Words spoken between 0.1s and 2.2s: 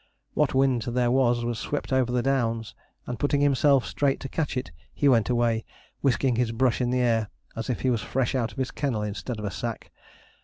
What wind there was swept over